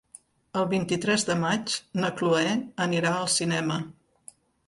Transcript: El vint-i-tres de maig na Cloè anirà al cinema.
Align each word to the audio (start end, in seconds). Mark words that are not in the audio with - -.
El 0.61 0.63
vint-i-tres 0.69 1.25
de 1.27 1.35
maig 1.43 1.75
na 2.01 2.09
Cloè 2.21 2.55
anirà 2.87 3.13
al 3.19 3.31
cinema. 3.37 3.77